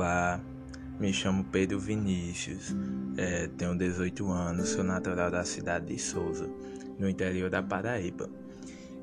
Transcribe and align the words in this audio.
Olá, 0.00 0.40
me 0.98 1.12
chamo 1.12 1.44
Pedro 1.44 1.78
Vinícius, 1.78 2.74
é, 3.18 3.48
tenho 3.48 3.76
18 3.76 4.26
anos, 4.30 4.70
sou 4.70 4.82
natural 4.82 5.30
da 5.30 5.44
cidade 5.44 5.94
de 5.94 5.98
Souza, 6.00 6.48
no 6.98 7.06
interior 7.06 7.50
da 7.50 7.62
Paraíba, 7.62 8.30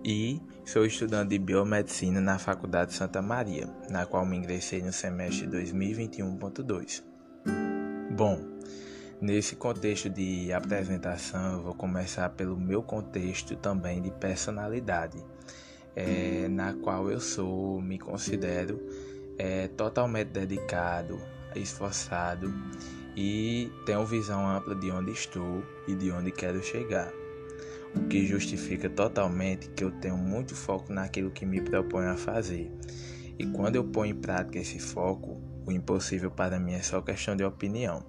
e 0.03 0.41
sou 0.65 0.87
estudante 0.87 1.29
de 1.29 1.37
biomedicina 1.37 2.19
na 2.19 2.39
Faculdade 2.39 2.95
Santa 2.95 3.21
Maria, 3.21 3.69
na 3.91 4.07
qual 4.07 4.25
me 4.25 4.37
ingressei 4.37 4.81
no 4.81 4.91
semestre 4.91 5.45
2021.2. 5.45 7.03
Bom, 8.15 8.39
nesse 9.21 9.55
contexto 9.55 10.09
de 10.09 10.51
apresentação, 10.51 11.57
eu 11.57 11.61
vou 11.61 11.75
começar 11.75 12.27
pelo 12.31 12.57
meu 12.57 12.81
contexto 12.81 13.55
também 13.55 14.01
de 14.01 14.09
personalidade, 14.09 15.23
é, 15.95 16.47
na 16.47 16.73
qual 16.73 17.11
eu 17.11 17.19
sou, 17.19 17.79
me 17.83 17.99
considero 17.99 18.81
é 19.37 19.67
totalmente 19.67 20.29
dedicado, 20.29 21.19
esforçado 21.55 22.53
e 23.15 23.71
tenho 23.85 24.05
visão 24.05 24.47
ampla 24.47 24.75
de 24.75 24.91
onde 24.91 25.11
estou 25.11 25.63
e 25.87 25.95
de 25.95 26.11
onde 26.11 26.31
quero 26.31 26.61
chegar. 26.63 27.11
O 27.95 28.07
que 28.07 28.25
justifica 28.25 28.89
totalmente 28.89 29.69
que 29.69 29.83
eu 29.83 29.91
tenho 29.91 30.17
muito 30.17 30.53
foco 30.53 30.93
naquilo 30.93 31.31
que 31.31 31.45
me 31.45 31.61
proponho 31.61 32.11
a 32.11 32.15
fazer. 32.15 32.71
E 33.39 33.45
quando 33.45 33.75
eu 33.75 33.83
ponho 33.83 34.11
em 34.11 34.15
prática 34.15 34.59
esse 34.59 34.79
foco, 34.79 35.41
o 35.65 35.71
impossível 35.71 36.29
para 36.29 36.59
mim 36.59 36.73
é 36.73 36.81
só 36.81 37.01
questão 37.01 37.35
de 37.35 37.43
opinião. 37.43 38.03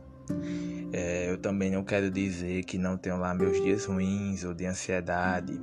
É, 0.93 1.31
eu 1.31 1.39
também 1.39 1.71
não 1.71 1.85
quero 1.85 2.11
dizer 2.11 2.65
que 2.65 2.77
não 2.79 2.97
tenho 2.97 3.19
lá 3.19 3.35
meus 3.35 3.63
dias 3.63 3.85
ruins 3.87 4.45
ou 4.45 4.53
de 4.53 4.67
ansiedade, 4.67 5.59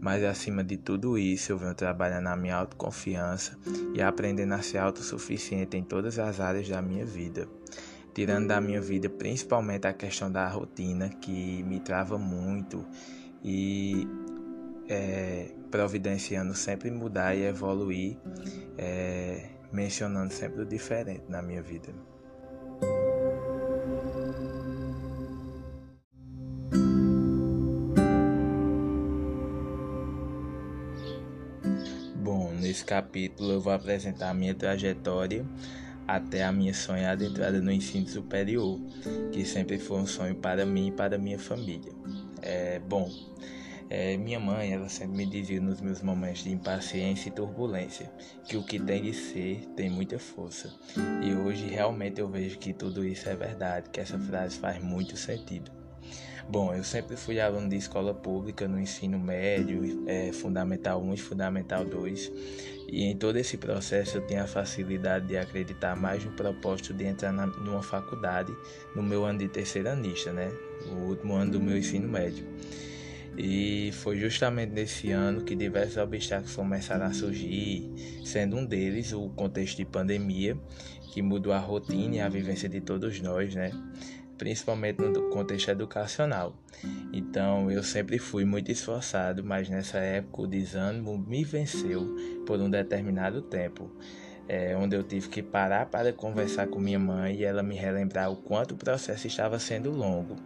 mas 0.00 0.24
acima 0.24 0.64
de 0.64 0.76
tudo 0.76 1.18
isso, 1.18 1.52
eu 1.52 1.58
venho 1.58 1.74
trabalhando 1.74 2.24
na 2.24 2.36
minha 2.36 2.56
autoconfiança 2.56 3.56
e 3.94 4.00
aprendendo 4.00 4.54
a 4.54 4.62
ser 4.62 4.78
autossuficiente 4.78 5.76
em 5.76 5.84
todas 5.84 6.18
as 6.18 6.40
áreas 6.40 6.68
da 6.68 6.80
minha 6.80 7.04
vida. 7.04 7.46
Tirando 8.14 8.48
da 8.48 8.60
minha 8.60 8.80
vida 8.80 9.08
principalmente 9.08 9.86
a 9.86 9.92
questão 9.92 10.32
da 10.32 10.48
rotina, 10.48 11.10
que 11.10 11.62
me 11.62 11.78
trava 11.80 12.18
muito, 12.18 12.84
e 13.44 14.08
é, 14.88 15.50
providenciando 15.70 16.54
sempre 16.54 16.90
mudar 16.90 17.36
e 17.36 17.44
evoluir, 17.44 18.16
é, 18.76 19.50
mencionando 19.72 20.32
sempre 20.32 20.62
o 20.62 20.66
diferente 20.66 21.22
na 21.28 21.40
minha 21.40 21.62
vida. 21.62 22.09
Nesse 32.70 32.84
capítulo 32.84 33.50
eu 33.50 33.60
vou 33.60 33.72
apresentar 33.72 34.30
a 34.30 34.34
minha 34.34 34.54
trajetória 34.54 35.44
até 36.06 36.44
a 36.44 36.52
minha 36.52 36.72
sonhada 36.72 37.24
entrada 37.24 37.60
no 37.60 37.72
ensino 37.72 38.06
superior, 38.06 38.78
que 39.32 39.44
sempre 39.44 39.76
foi 39.76 39.98
um 39.98 40.06
sonho 40.06 40.36
para 40.36 40.64
mim 40.64 40.86
e 40.86 40.92
para 40.92 41.18
minha 41.18 41.36
família. 41.36 41.90
É, 42.40 42.78
bom, 42.78 43.10
é, 43.88 44.16
minha 44.16 44.38
mãe 44.38 44.72
ela 44.72 44.88
sempre 44.88 45.16
me 45.16 45.26
dizia 45.26 45.60
nos 45.60 45.80
meus 45.80 46.00
momentos 46.00 46.44
de 46.44 46.52
impaciência 46.52 47.28
e 47.28 47.32
turbulência 47.32 48.08
que 48.46 48.56
o 48.56 48.62
que 48.62 48.78
tem 48.78 49.02
de 49.02 49.14
ser 49.14 49.66
tem 49.74 49.90
muita 49.90 50.20
força. 50.20 50.72
E 51.24 51.34
hoje 51.34 51.66
realmente 51.66 52.20
eu 52.20 52.28
vejo 52.28 52.56
que 52.56 52.72
tudo 52.72 53.04
isso 53.04 53.28
é 53.28 53.34
verdade, 53.34 53.90
que 53.90 53.98
essa 53.98 54.16
frase 54.16 54.60
faz 54.60 54.80
muito 54.80 55.16
sentido. 55.16 55.79
Bom, 56.50 56.74
eu 56.74 56.82
sempre 56.82 57.14
fui 57.14 57.38
aluno 57.38 57.68
de 57.68 57.76
escola 57.76 58.12
pública 58.12 58.66
no 58.66 58.80
ensino 58.80 59.20
médio, 59.20 60.02
é, 60.08 60.32
Fundamental 60.32 61.00
1 61.00 61.14
e 61.14 61.16
Fundamental 61.16 61.84
2, 61.84 62.32
e 62.88 63.04
em 63.04 63.16
todo 63.16 63.36
esse 63.36 63.56
processo 63.56 64.16
eu 64.16 64.26
tinha 64.26 64.42
a 64.42 64.46
facilidade 64.48 65.28
de 65.28 65.36
acreditar 65.36 65.94
mais 65.94 66.24
no 66.24 66.32
propósito 66.32 66.92
de 66.92 67.04
entrar 67.04 67.30
na, 67.30 67.46
numa 67.46 67.84
faculdade 67.84 68.52
no 68.96 69.00
meu 69.00 69.24
ano 69.24 69.38
de 69.38 69.48
terceiranista, 69.48 70.32
né? 70.32 70.50
O 70.86 71.10
último 71.10 71.34
ano 71.34 71.52
do 71.52 71.60
meu 71.60 71.78
ensino 71.78 72.08
médio. 72.08 72.44
E 73.38 73.92
foi 73.92 74.16
justamente 74.16 74.72
nesse 74.72 75.12
ano 75.12 75.42
que 75.42 75.54
diversos 75.54 75.98
obstáculos 75.98 76.56
começaram 76.56 77.06
a 77.06 77.12
surgir, 77.12 77.88
sendo 78.24 78.56
um 78.56 78.66
deles 78.66 79.12
o 79.12 79.28
contexto 79.30 79.76
de 79.76 79.84
pandemia, 79.84 80.58
que 81.12 81.22
mudou 81.22 81.52
a 81.52 81.58
rotina 81.58 82.16
e 82.16 82.20
a 82.20 82.28
vivência 82.28 82.68
de 82.68 82.80
todos 82.80 83.20
nós, 83.20 83.54
né? 83.54 83.70
Principalmente 84.40 85.02
no 85.02 85.28
contexto 85.28 85.68
educacional. 85.68 86.56
Então 87.12 87.70
eu 87.70 87.82
sempre 87.82 88.18
fui 88.18 88.42
muito 88.46 88.72
esforçado, 88.72 89.44
mas 89.44 89.68
nessa 89.68 89.98
época 89.98 90.40
o 90.40 90.46
desânimo 90.46 91.18
me 91.18 91.44
venceu 91.44 92.16
por 92.46 92.58
um 92.58 92.70
determinado 92.70 93.42
tempo. 93.42 93.94
É, 94.48 94.74
onde 94.74 94.96
eu 94.96 95.02
tive 95.02 95.28
que 95.28 95.42
parar 95.42 95.86
para 95.86 96.10
conversar 96.10 96.68
com 96.68 96.80
minha 96.80 96.98
mãe 96.98 97.36
e 97.36 97.44
ela 97.44 97.62
me 97.62 97.76
relembrar 97.76 98.32
o 98.32 98.36
quanto 98.36 98.72
o 98.72 98.76
processo 98.78 99.26
estava 99.26 99.58
sendo 99.58 99.90
longo, 99.90 100.36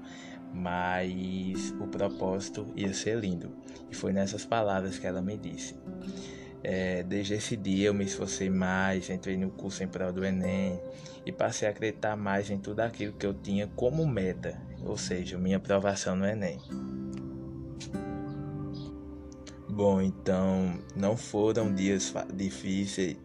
mas 0.53 1.73
o 1.81 1.87
propósito 1.87 2.67
ia 2.75 2.93
ser 2.93 3.17
lindo. 3.17 3.51
E 3.91 3.95
foi 3.95 4.13
nessas 4.13 4.45
palavras 4.45 4.99
que 4.99 5.07
ela 5.07 5.23
me 5.23 5.39
disse. 5.39 5.77
É, 6.67 7.03
desde 7.03 7.35
esse 7.35 7.57
dia 7.59 7.89
eu 7.89 7.95
me 7.95 8.05
esforcei 8.05 8.49
mais, 8.49 9.11
entrei 9.11 9.37
no 9.37 9.51
curso 9.51 9.85
em 9.85 9.87
prol 9.87 10.11
do 10.11 10.25
Enem 10.25 10.81
e 11.27 11.31
passei 11.31 11.69
a 11.69 11.71
acreditar 11.71 12.17
mais 12.17 12.49
em 12.49 12.59
tudo 12.59 12.81
aquilo 12.81 13.13
que 13.13 13.27
eu 13.27 13.35
tinha 13.35 13.67
como 13.77 14.07
meta, 14.07 14.59
ou 14.83 14.97
seja, 14.97 15.37
minha 15.37 15.59
aprovação 15.59 16.17
no 16.17 16.25
Enem. 16.25 16.59
Bom, 19.69 20.01
então 20.01 20.79
não 20.97 21.19
foram 21.19 21.75
dias 21.75 22.15
difíceis. 22.33 23.19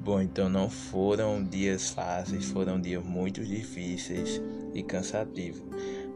Bom, 0.00 0.20
então 0.20 0.48
não 0.48 0.68
foram 0.68 1.44
dias 1.44 1.90
fáceis, 1.90 2.46
foram 2.46 2.80
dias 2.80 3.04
muito 3.04 3.44
difíceis 3.44 4.42
e 4.74 4.82
cansativos. 4.82 5.62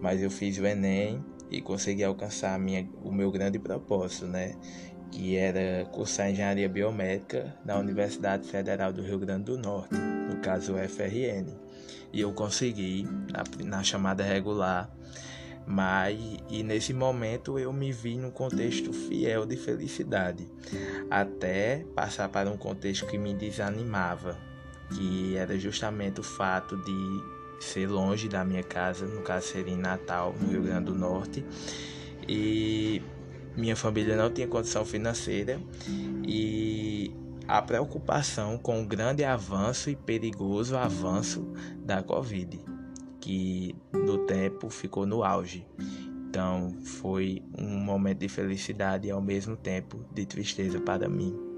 Mas 0.01 0.23
eu 0.23 0.31
fiz 0.31 0.59
o 0.59 0.67
Enem 0.67 1.23
e 1.51 1.61
consegui 1.61 2.03
alcançar 2.03 2.59
minha, 2.59 2.89
o 3.05 3.13
meu 3.13 3.31
grande 3.31 3.59
propósito, 3.59 4.27
né? 4.27 4.57
Que 5.13 5.37
era 5.37 5.85
cursar 5.85 6.31
engenharia 6.31 6.69
biomédica 6.69 7.55
na 7.65 7.77
Universidade 7.77 8.49
Federal 8.49 8.93
do 8.93 9.03
Rio 9.03 9.19
Grande 9.19 9.45
do 9.45 9.59
Norte, 9.59 9.95
no 9.95 10.41
caso 10.41 10.75
UFRN. 10.75 11.47
E 12.13 12.21
eu 12.21 12.33
consegui 12.33 13.07
na, 13.31 13.45
na 13.65 13.83
chamada 13.83 14.25
regular, 14.25 14.91
mas 15.67 16.19
e 16.49 16.63
nesse 16.63 16.95
momento 16.95 17.59
eu 17.59 17.73
me 17.73 17.93
vi 17.93 18.17
num 18.17 18.31
contexto 18.31 18.93
fiel 18.93 19.45
de 19.45 19.57
felicidade, 19.57 20.51
até 21.11 21.85
passar 21.95 22.29
para 22.31 22.51
um 22.51 22.57
contexto 22.57 23.07
que 23.07 23.19
me 23.19 23.35
desanimava, 23.35 24.39
que 24.95 25.37
era 25.37 25.59
justamente 25.59 26.21
o 26.21 26.25
fato 26.25 26.77
de 26.79 27.65
ser 27.65 27.87
longe 27.87 28.29
da 28.29 28.45
minha 28.45 28.63
casa, 28.63 29.07
no 29.07 29.21
caso 29.23 29.47
seria 29.49 29.75
em 29.75 29.79
Natal, 29.79 30.35
no 30.41 30.49
Rio 30.51 30.63
Grande 30.63 30.87
do 30.87 30.95
Norte, 30.95 31.45
e 32.27 33.03
minha 33.57 33.77
família 33.77 34.17
não 34.17 34.31
tinha 34.31 34.47
condição 34.47 34.85
financeira 34.85 35.61
e 36.27 37.13
a 37.47 37.61
preocupação 37.61 38.57
com 38.57 38.83
o 38.83 38.87
grande 38.87 39.25
avanço 39.25 39.91
e 39.91 39.97
perigoso 39.97 40.77
avanço 40.77 41.47
da 41.85 42.03
Covid, 42.03 42.59
que 43.21 43.75
no 43.93 44.19
tempo 44.19 44.71
ficou 44.71 45.05
no 45.05 45.23
auge. 45.23 45.67
Então 46.29 46.75
foi 46.83 47.43
um 47.59 47.79
momento 47.79 48.21
de 48.21 48.29
felicidade 48.29 49.09
e 49.09 49.11
ao 49.11 49.21
mesmo 49.21 49.57
tempo 49.57 50.03
de 50.13 50.25
tristeza 50.25 50.81
para 50.81 51.09
mim. 51.09 51.52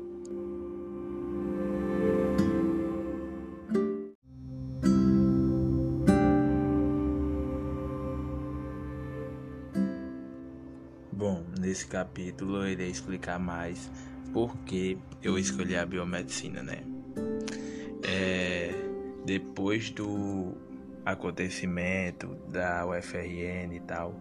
Bom, 11.74 11.78
nesse 11.78 11.88
capítulo 11.88 12.58
eu 12.58 12.68
irei 12.68 12.88
explicar 12.88 13.36
mais 13.36 13.90
por 14.32 14.56
que 14.58 14.96
eu 15.20 15.36
escolhi 15.36 15.76
a 15.76 15.84
biomedicina, 15.84 16.62
né? 16.62 16.84
É, 18.06 18.70
depois 19.26 19.90
do 19.90 20.54
acontecimento 21.04 22.28
da 22.48 22.86
UFRN 22.86 23.74
e 23.74 23.80
tal, 23.80 24.14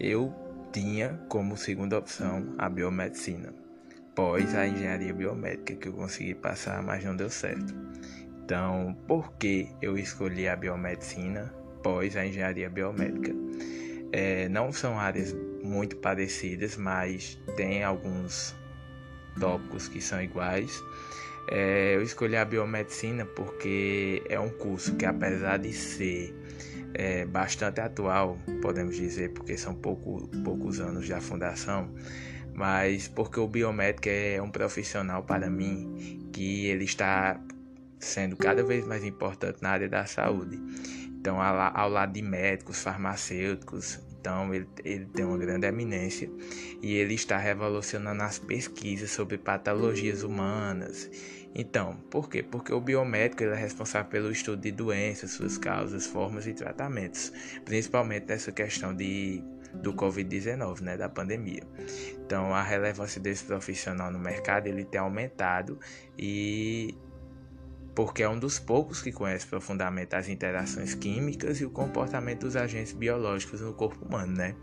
eu 0.00 0.32
tinha 0.72 1.20
como 1.28 1.58
segunda 1.58 1.98
opção 1.98 2.54
a 2.56 2.70
biomedicina, 2.70 3.52
pós 4.14 4.54
a 4.54 4.66
engenharia 4.66 5.12
biomédica 5.12 5.74
que 5.74 5.88
eu 5.88 5.92
consegui 5.92 6.34
passar, 6.34 6.82
mas 6.82 7.04
não 7.04 7.14
deu 7.14 7.28
certo. 7.28 7.74
Então, 8.42 8.96
por 9.06 9.34
que 9.34 9.68
eu 9.82 9.98
escolhi 9.98 10.48
a 10.48 10.56
biomedicina 10.56 11.52
pós 11.82 12.16
a 12.16 12.24
engenharia 12.24 12.70
biomédica? 12.70 13.34
É, 14.10 14.48
não 14.48 14.72
são 14.72 14.98
áreas 14.98 15.36
muito 15.64 15.96
parecidas, 15.96 16.76
mas 16.76 17.38
tem 17.56 17.82
alguns 17.82 18.54
tópicos 19.40 19.88
que 19.88 20.00
são 20.00 20.22
iguais. 20.22 20.82
É, 21.48 21.96
eu 21.96 22.02
escolhi 22.02 22.36
a 22.36 22.44
biomedicina 22.44 23.24
porque 23.24 24.22
é 24.28 24.38
um 24.38 24.50
curso 24.50 24.94
que, 24.96 25.04
apesar 25.04 25.58
de 25.58 25.72
ser 25.72 26.34
é, 26.94 27.24
bastante 27.24 27.80
atual, 27.80 28.38
podemos 28.62 28.96
dizer, 28.96 29.32
porque 29.32 29.56
são 29.56 29.74
pouco, 29.74 30.28
poucos 30.42 30.80
anos 30.80 31.08
da 31.08 31.20
fundação, 31.20 31.92
mas 32.54 33.08
porque 33.08 33.40
o 33.40 33.48
biomédico 33.48 34.08
é 34.08 34.40
um 34.40 34.50
profissional 34.50 35.22
para 35.24 35.50
mim 35.50 36.28
que 36.32 36.66
ele 36.66 36.84
está 36.84 37.40
sendo 37.98 38.36
cada 38.36 38.62
vez 38.62 38.86
mais 38.86 39.04
importante 39.04 39.62
na 39.62 39.70
área 39.70 39.88
da 39.88 40.04
saúde. 40.06 40.60
Então, 41.08 41.40
ao 41.40 41.88
lado 41.88 42.12
de 42.12 42.22
médicos, 42.22 42.82
farmacêuticos, 42.82 43.98
então 44.24 44.54
ele, 44.54 44.66
ele 44.82 45.04
tem 45.04 45.22
uma 45.22 45.36
grande 45.36 45.66
eminência 45.66 46.30
e 46.80 46.94
ele 46.94 47.12
está 47.12 47.36
revolucionando 47.36 48.22
as 48.22 48.38
pesquisas 48.38 49.10
sobre 49.10 49.36
patologias 49.36 50.22
humanas. 50.22 51.10
Então, 51.54 51.98
por 52.10 52.30
quê? 52.30 52.42
Porque 52.42 52.72
o 52.72 52.80
biomédico 52.80 53.44
é 53.44 53.54
responsável 53.54 54.10
pelo 54.10 54.30
estudo 54.30 54.62
de 54.62 54.72
doenças, 54.72 55.32
suas 55.32 55.58
causas, 55.58 56.06
formas 56.06 56.46
e 56.46 56.54
tratamentos, 56.54 57.30
principalmente 57.66 58.26
nessa 58.26 58.50
questão 58.50 58.96
de 58.96 59.44
do 59.74 59.92
Covid-19, 59.92 60.80
né, 60.80 60.96
da 60.96 61.08
pandemia. 61.08 61.62
Então, 62.24 62.54
a 62.54 62.62
relevância 62.62 63.20
desse 63.20 63.44
profissional 63.44 64.10
no 64.10 64.18
mercado 64.18 64.68
ele 64.68 64.84
tem 64.84 65.00
aumentado 65.00 65.78
e 66.16 66.96
porque 67.94 68.22
é 68.22 68.28
um 68.28 68.38
dos 68.38 68.58
poucos 68.58 69.00
que 69.00 69.12
conhece 69.12 69.46
profundamente 69.46 70.16
as 70.16 70.28
interações 70.28 70.94
químicas 70.94 71.60
e 71.60 71.64
o 71.64 71.70
comportamento 71.70 72.40
dos 72.40 72.56
agentes 72.56 72.92
biológicos 72.92 73.60
no 73.60 73.72
corpo 73.72 74.04
humano, 74.04 74.36
né? 74.36 74.56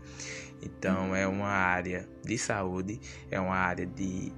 Então 0.62 1.14
é 1.14 1.26
uma 1.26 1.48
área 1.48 2.08
de 2.24 2.36
saúde, 2.36 3.00
é 3.30 3.40
uma 3.40 3.56
área 3.56 3.86
de 3.86 4.32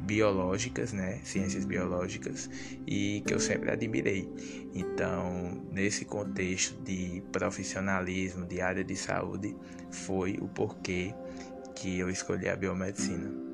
biológicas, 0.00 0.92
né, 0.92 1.20
ciências 1.22 1.64
biológicas, 1.64 2.48
e 2.86 3.22
que 3.26 3.34
eu 3.34 3.38
sempre 3.38 3.70
admirei. 3.70 4.28
Então, 4.74 5.62
nesse 5.70 6.04
contexto 6.04 6.82
de 6.82 7.22
profissionalismo, 7.30 8.46
de 8.46 8.60
área 8.60 8.82
de 8.82 8.96
saúde, 8.96 9.54
foi 9.90 10.38
o 10.40 10.48
porquê 10.48 11.14
que 11.74 11.98
eu 11.98 12.08
escolhi 12.08 12.48
a 12.48 12.56
biomedicina. 12.56 13.49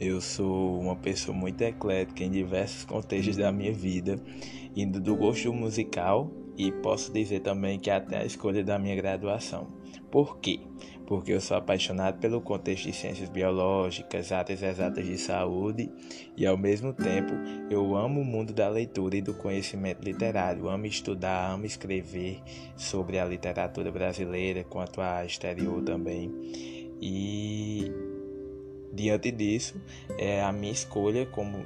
Eu 0.00 0.18
sou 0.18 0.80
uma 0.80 0.96
pessoa 0.96 1.36
muito 1.36 1.60
eclética 1.60 2.24
em 2.24 2.30
diversos 2.30 2.84
contextos 2.84 3.36
da 3.36 3.52
minha 3.52 3.72
vida, 3.72 4.18
indo 4.74 4.98
do 4.98 5.14
gosto 5.14 5.52
musical 5.52 6.32
e 6.56 6.72
posso 6.72 7.12
dizer 7.12 7.40
também 7.40 7.78
que 7.78 7.90
até 7.90 8.16
a 8.16 8.24
escolha 8.24 8.64
da 8.64 8.78
minha 8.78 8.96
graduação. 8.96 9.68
Por 10.10 10.38
quê? 10.38 10.60
Porque 11.06 11.32
eu 11.32 11.40
sou 11.40 11.56
apaixonado 11.56 12.18
pelo 12.18 12.40
contexto 12.40 12.86
de 12.86 12.94
ciências 12.94 13.28
biológicas, 13.28 14.32
áreas 14.32 14.62
exatas 14.62 15.04
de 15.04 15.18
saúde 15.18 15.90
e 16.34 16.46
ao 16.46 16.56
mesmo 16.56 16.94
tempo 16.94 17.34
eu 17.68 17.94
amo 17.94 18.22
o 18.22 18.24
mundo 18.24 18.54
da 18.54 18.68
leitura 18.70 19.16
e 19.16 19.22
do 19.22 19.34
conhecimento 19.34 20.02
literário, 20.02 20.68
amo 20.68 20.86
estudar, 20.86 21.52
amo 21.52 21.66
escrever 21.66 22.40
sobre 22.74 23.18
a 23.18 23.24
literatura 23.26 23.92
brasileira 23.92 24.64
quanto 24.64 25.02
a 25.02 25.26
exterior 25.26 25.82
também. 25.82 26.32
E 27.02 28.09
Diante 28.92 29.30
disso, 29.30 29.80
é, 30.18 30.42
a 30.42 30.52
minha 30.52 30.72
escolha 30.72 31.24
como 31.26 31.64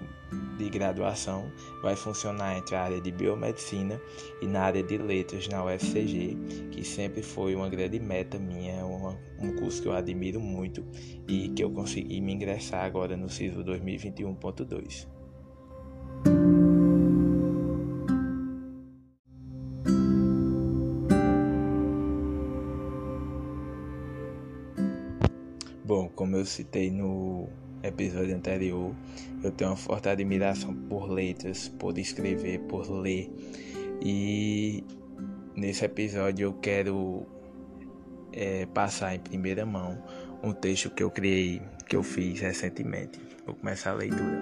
de 0.59 0.69
graduação 0.69 1.51
vai 1.83 1.97
funcionar 1.97 2.57
entre 2.57 2.75
a 2.75 2.83
área 2.83 3.01
de 3.01 3.11
biomedicina 3.11 4.01
e 4.43 4.47
na 4.47 4.63
área 4.63 4.83
de 4.83 4.99
letras 4.99 5.49
na 5.49 5.65
UFCG, 5.65 6.37
que 6.71 6.85
sempre 6.85 7.23
foi 7.23 7.55
uma 7.55 7.69
grande 7.69 7.99
meta 7.99 8.39
minha, 8.39 8.85
uma, 8.85 9.19
um 9.41 9.55
curso 9.57 9.83
que 9.83 9.89
eu 9.89 9.93
admiro 9.93 10.41
muito 10.41 10.85
e 11.29 11.49
que 11.51 11.63
eu 11.63 11.71
consegui 11.71 12.21
me 12.21 12.33
ingressar 12.33 12.85
agora 12.85 13.17
no 13.17 13.29
CISO 13.29 13.65
2021.2. 13.65 15.14
Bom, 25.85 26.09
como 26.09 26.37
eu 26.37 26.47
citei 26.47 26.91
no 26.91 27.47
episódio 27.83 28.35
anterior, 28.35 28.95
eu 29.43 29.51
tenho 29.51 29.69
uma 29.69 29.77
forte 29.77 30.09
admiração 30.09 30.75
por 30.75 31.11
letras, 31.11 31.69
por 31.69 31.99
escrever, 31.99 32.61
por 32.61 32.91
ler. 32.91 33.31
E 34.01 34.83
nesse 35.55 35.85
episódio 35.85 36.45
eu 36.45 36.55
quero 36.55 37.27
é, 38.33 38.65
passar 38.65 39.15
em 39.15 39.19
primeira 39.19 39.67
mão 39.67 40.03
um 40.43 40.55
texto 40.55 40.89
que 40.89 41.03
eu 41.03 41.11
criei, 41.11 41.61
que 41.87 41.95
eu 41.95 42.03
fiz 42.03 42.41
recentemente. 42.41 43.21
Vou 43.45 43.55
começar 43.55 43.91
a 43.91 43.95
leitura. 43.95 44.41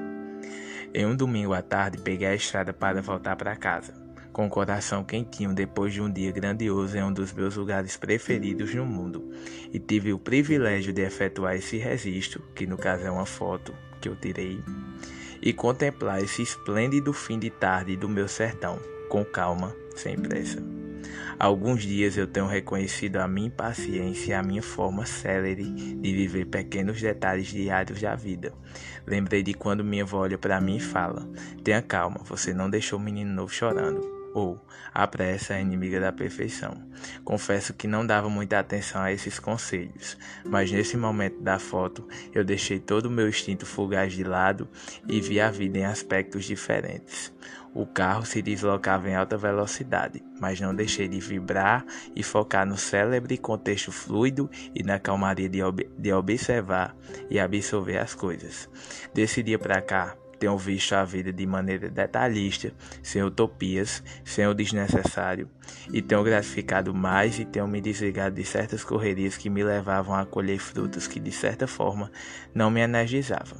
Em 0.95 1.05
um 1.05 1.17
domingo 1.17 1.55
à 1.55 1.62
tarde, 1.62 1.99
peguei 1.99 2.29
a 2.29 2.35
estrada 2.37 2.73
para 2.73 3.03
voltar 3.03 3.35
para 3.35 3.56
casa 3.56 4.01
com 4.32 4.46
o 4.46 4.50
coração 4.50 5.05
quentinho 5.05 5.55
depois 5.55 5.93
de 5.93 6.00
um 6.00 6.11
dia 6.11 6.32
grandioso 6.32 6.96
em 6.96 7.02
um 7.02 7.12
dos 7.12 7.32
meus 7.32 7.56
lugares 7.56 7.96
preferidos 7.96 8.75
no 8.75 8.87
mundo, 8.87 9.31
e 9.73 9.79
tive 9.79 10.12
o 10.12 10.19
privilégio 10.19 10.93
de 10.93 11.02
efetuar 11.02 11.55
esse 11.55 11.76
registro, 11.76 12.43
que 12.55 12.67
no 12.67 12.79
caso 12.79 13.05
é 13.05 13.11
uma 13.11 13.26
foto 13.26 13.75
que 14.00 14.08
eu 14.08 14.17
tirei, 14.17 14.58
e 15.40 15.52
contemplar 15.52 16.23
esse 16.23 16.43
esplêndido 16.43 17.12
fim 17.12 17.38
de 17.38 17.50
tarde 17.50 17.96
do 17.96 18.08
meu 18.08 18.26
sertão, 18.26 18.79
com 19.08 19.25
calma, 19.25 19.75
sem 19.94 20.17
pressa. 20.17 20.62
Alguns 21.38 21.82
dias 21.82 22.17
eu 22.17 22.26
tenho 22.26 22.46
reconhecido 22.46 23.17
a 23.17 23.26
minha 23.26 23.49
impaciência 23.49 24.31
e 24.31 24.35
a 24.35 24.43
minha 24.43 24.62
forma 24.62 25.05
célere 25.05 25.64
de 25.64 26.12
viver 26.12 26.46
pequenos 26.46 27.00
detalhes 27.00 27.49
diários 27.49 28.00
da 28.00 28.14
vida. 28.14 28.52
Lembrei 29.05 29.43
de 29.43 29.52
quando 29.52 29.82
minha 29.82 30.05
avó 30.05 30.20
olha 30.20 30.38
para 30.38 30.61
mim 30.61 30.76
e 30.76 30.81
fala: 30.81 31.28
Tenha 31.64 31.82
calma, 31.82 32.20
você 32.25 32.55
não 32.55 32.70
deixou 32.70 32.99
o 32.99 33.02
menino 33.02 33.35
novo 33.35 33.52
chorando 33.52 34.22
ou 34.34 34.61
a 34.93 35.06
pressa 35.06 35.55
é 35.55 35.61
inimiga 35.61 36.00
da 36.00 36.12
perfeição. 36.12 36.75
Confesso 37.25 37.75
que 37.75 37.87
não 37.87 38.06
dava 38.06 38.29
muita 38.29 38.58
atenção 38.58 39.02
a 39.02 39.12
esses 39.12 39.38
conselhos, 39.38 40.17
mas 40.44 40.70
nesse 40.70 40.96
momento 40.96 41.40
da 41.40 41.58
foto 41.58 42.06
eu 42.32 42.44
deixei 42.44 42.79
todo 42.79 43.06
o 43.06 43.11
meu 43.11 43.29
instinto 43.29 43.67
fugaz 43.67 44.12
de 44.12 44.25
lado 44.25 44.69
e 45.08 45.20
vi 45.20 45.40
a 45.40 45.50
vida 45.50 45.79
em 45.79 45.84
aspectos 45.84 46.44
diferentes. 46.44 47.32
O 47.75 47.87
carro 47.87 48.26
se 48.26 48.43
deslocava 48.43 49.08
em 49.08 49.14
alta 49.14 49.37
velocidade, 49.38 50.23
mas 50.38 50.61
não 50.61 50.75
deixei 50.75 51.08
de 51.08 51.19
vibrar 51.19 51.87
e 52.14 52.23
focar 52.23 52.67
no 52.67 52.76
célebre 52.76 53.38
contexto 53.38 53.90
fluido 53.90 54.50
e 54.75 54.82
na 54.82 54.99
calmaria 54.99 55.49
de, 55.49 55.62
ob 55.62 55.88
de 55.96 56.12
observar 56.12 56.94
e 57.31 57.40
absorver 57.40 57.96
as 57.96 58.14
coisas. 58.14 58.69
Desse 59.14 59.43
dia 59.43 59.58
para 59.58 59.81
cá, 59.81 60.14
tenho 60.43 60.59
visto 60.59 60.93
a 60.94 61.05
vida 61.05 61.33
de 61.33 61.47
maneira 61.47 61.88
detalhista, 61.88 62.73
sem 63.00 63.23
utopias, 63.23 64.02
sem 64.25 64.45
o 64.45 64.52
desnecessário, 64.52 65.49
e 65.93 66.02
tenho 66.02 66.25
gratificado 66.25 66.93
mais 66.93 67.38
e 67.38 67.45
tenho 67.45 67.69
me 67.69 67.81
desligado 67.81 68.35
de 68.35 68.45
certas 68.45 68.83
correrias 68.83 69.37
que 69.37 69.49
me 69.49 69.62
levavam 69.62 70.16
a 70.16 70.26
colher 70.26 70.59
frutos 70.59 71.07
que, 71.07 71.21
de 71.21 71.31
certa 71.31 71.69
forma, 71.69 72.11
não 72.52 72.73
me 72.73 72.81
energizavam. 72.81 73.57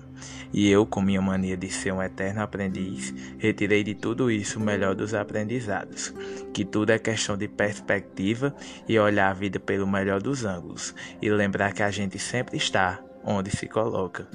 E 0.53 0.69
eu, 0.69 0.85
com 0.85 1.01
minha 1.01 1.23
mania 1.23 1.57
de 1.57 1.71
ser 1.71 1.93
um 1.93 2.03
eterno 2.03 2.43
aprendiz, 2.43 3.15
retirei 3.39 3.85
de 3.85 3.95
tudo 3.95 4.29
isso 4.29 4.59
o 4.59 4.63
melhor 4.63 4.97
dos 4.97 5.15
aprendizados, 5.15 6.13
que 6.53 6.65
tudo 6.65 6.91
é 6.91 6.99
questão 6.99 7.37
de 7.37 7.47
perspectiva 7.47 8.53
e 8.89 8.99
olhar 8.99 9.31
a 9.31 9.35
vida 9.35 9.61
pelo 9.61 9.87
melhor 9.87 10.21
dos 10.21 10.45
ângulos, 10.45 10.93
e 11.23 11.31
lembrar 11.31 11.73
que 11.75 11.85
a 11.85 11.93
gente 11.93 12.19
sempre 12.19 12.57
está 12.57 13.01
onde 13.25 13.51
se 13.51 13.67
coloca. 13.67 14.27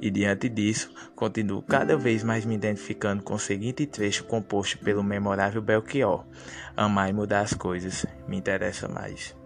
E 0.00 0.10
diante 0.10 0.48
disso, 0.48 0.92
continuo 1.14 1.62
cada 1.62 1.96
vez 1.96 2.22
mais 2.22 2.44
me 2.44 2.54
identificando 2.54 3.22
com 3.22 3.34
o 3.34 3.38
seguinte 3.38 3.86
trecho 3.86 4.24
composto 4.24 4.78
pelo 4.78 5.02
memorável 5.02 5.62
Belchior: 5.62 6.24
Amar 6.76 7.10
e 7.10 7.12
mudar 7.12 7.40
as 7.40 7.54
coisas 7.54 8.06
me 8.28 8.36
interessa 8.36 8.88
mais. 8.88 9.39